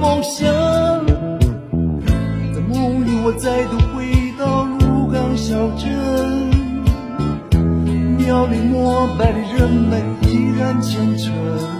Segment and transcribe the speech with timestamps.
[0.00, 0.48] 梦想。
[2.54, 5.88] 在梦里，我再度回到鹿港小镇，
[8.16, 11.79] 庙里膜拜的人们依然虔诚。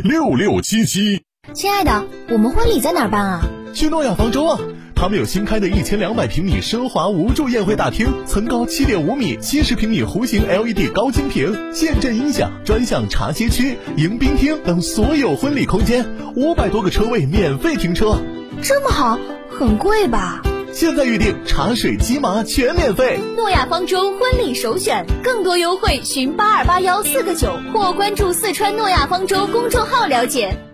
[0.00, 1.22] 六六七七。
[1.52, 3.40] 亲爱的，我们婚礼在哪儿办啊？
[3.74, 4.58] 去诺亚方舟啊！
[4.94, 16.06] 他们有新开的一千两百平米奢华无柱宴会大厅，层高七点五米，七十平米弧形 LED 高清屏，现阵音响，专项茶歇区、迎宾厅等所有婚礼空间，
[16.36, 18.16] 五百多个车位免费停车。
[18.62, 19.18] 这么好，
[19.50, 20.40] 很贵吧？
[20.76, 23.20] 现在预定茶水鸡麻全免费。
[23.36, 30.73] 诺亚方舟婚礼首选，更多优惠寻八二八幺四个九或关注四川诺亚方舟公众号了解。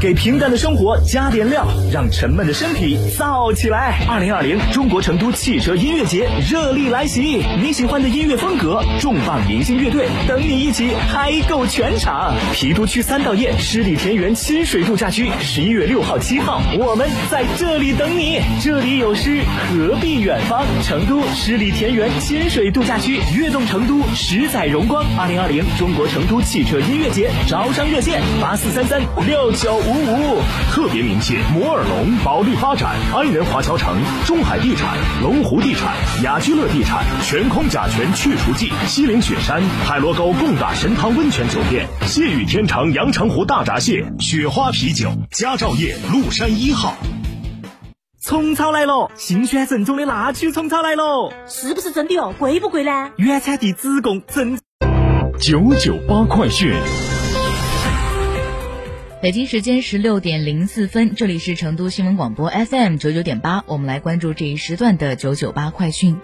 [0.00, 4.04] 给平淡的生活加点料，让沉闷的身体燥起来。
[4.08, 12.34] 二零二零中国成都汽车音乐节热力来袭，你喜欢的音乐风格，重磅明星乐队等你一起嗨够全场。
[12.52, 18.40] 郫都区三道堰湿地田园亲水度假区，十一月六号、七号，我们在这里等你。
[18.60, 20.64] 这里有诗，何必远方？
[20.82, 25.04] 成都湿地田园亲水度假区，跃动成都，十载荣光。
[25.16, 30.42] 二零二零中国成都汽车音乐节招商热线八四三三六九五五。
[30.70, 46.96] 特别鸣谢摩尔龙、保利发展、安仁华侨城、中海地产、龙湖地产、雅居乐地产、全空甲醛去除剂、西岭雪山、海螺沟贡嘎神汤温泉酒店、谢雨天成阳澄湖大闸蟹、雪花啤酒、佳兆业麓山一号。
[48.24, 52.32] 虫草来了，新鲜正宗的那曲虫草来了，是不是真的哦？
[52.38, 53.10] 贵不贵呢？
[53.16, 54.56] 原产地直供，正
[55.40, 56.72] 九九八快讯。
[59.22, 66.18] 北京时间十六点零四分，这里是成都新闻广播 FM 九九点八，我们来关注这一时段的九九八快讯。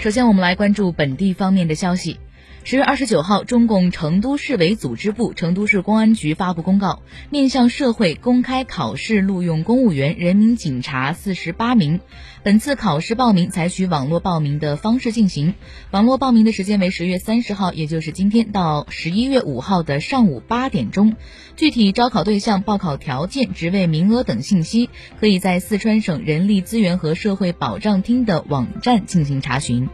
[0.00, 2.18] 首先，我们来关注本地方面的消息。
[2.62, 12.00] 十月二十九号，中共成都市委组织部、成都市公安局发布公告，面向社会公开考试录用公务员、人民警察四十八名。
[12.42, 15.54] 本次考试报名采取网络报名的方式进行，
[15.90, 21.16] 网络报名的时间为十月三十号，也就是今天到十一月五号的上午八点钟。
[21.56, 29.88] 具体招考对象、报考条件、职位名额等信息，可以在四川省人力资源和社会保障厅的网站进行查询。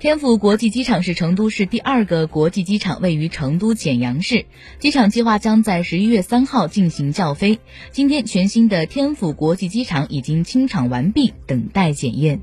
[0.00, 4.46] 天府国际机场是成都市第二个国际机场，位于成都简阳市。
[4.78, 7.58] 机场计划将在十一月三号进行校飞。
[7.90, 12.40] 今天，全新的天府国际机场已经清场完毕，等待检验。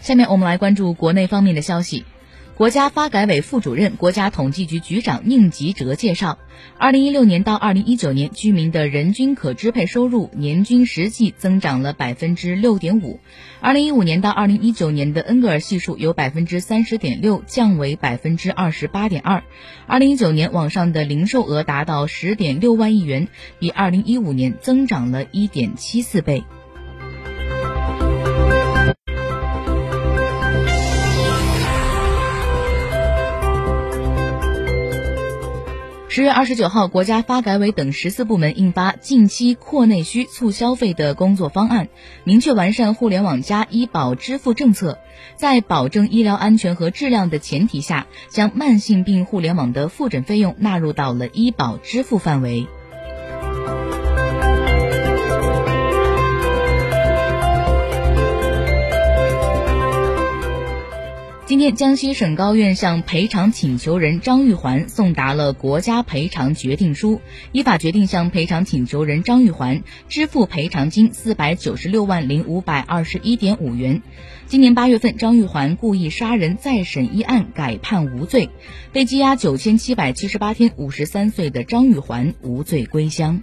[0.00, 2.06] 下面我们来关注国内方面的消息。
[2.56, 6.38] 国家发改委副主任、国家统计局局长宁吉喆介绍，
[6.78, 13.18] 二零一六年到二零一九年，居民的人均可支配收入年均实际增长了百分之六点五。
[13.60, 19.42] 二零一五年到二零一九年的恩格尔系数由百分之三十点六降为百分之二十八点二。
[19.88, 23.26] 二零一九年网上的零售额达到十点六万亿元，
[23.58, 26.44] 比二零一五年增长了一点七四倍。
[36.14, 41.88] 十月二十九号，国家发改委等十四部门印发近期扩内需促消费的工作方案，
[42.22, 45.00] 明确完善“互联网加”医保支付政策，
[45.34, 52.68] 在保证医疗安全和质量的前提下，将慢性病互联网的复诊费用纳入到了医保支付范围。
[61.46, 67.20] 今天，江西省高院向赔偿请求人张玉环送达了国家赔偿决定书，
[67.52, 74.00] 依法决定向赔偿请求人张玉环支付赔偿金四百九十六万零五百二十一点五元。
[74.46, 78.48] 今年八月份，张玉环故意杀人再审一案改判无罪，
[78.94, 83.42] 被羁押九千七百七十八天，五十三岁的张玉环无罪归乡。